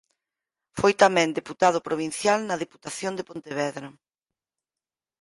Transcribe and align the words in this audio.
Foi 0.79 0.93
tamén 1.03 1.35
deputado 1.39 1.79
provincial 1.87 2.39
na 2.43 2.59
Deputación 2.63 3.13
de 3.15 3.27
Pontevedra. 3.29 3.87